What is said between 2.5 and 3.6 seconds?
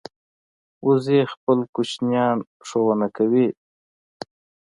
ښوونه کوي